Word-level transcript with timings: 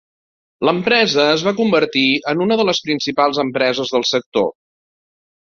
L'empresa 0.67 1.25
es 1.33 1.43
va 1.49 1.53
convertir 1.59 2.03
en 2.33 2.43
una 2.47 2.59
de 2.63 2.67
les 2.71 2.81
principals 2.89 3.43
empreses 3.47 3.97
del 3.97 4.11
sector. 4.17 4.53